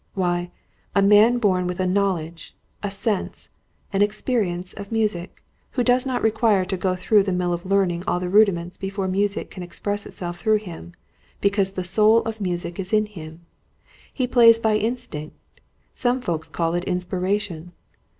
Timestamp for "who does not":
5.73-6.23